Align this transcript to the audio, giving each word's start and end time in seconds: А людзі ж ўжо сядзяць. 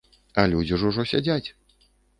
А 0.35 0.45
людзі 0.53 0.79
ж 0.85 0.89
ўжо 0.93 1.07
сядзяць. 1.15 1.49